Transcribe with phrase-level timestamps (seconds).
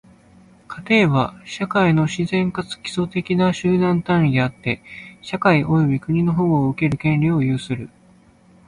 [0.67, 4.81] 家庭は、社会の自然かつ基礎的な集団単位であって、
[5.21, 7.87] 社会及び国の保護を受ける権利を有する。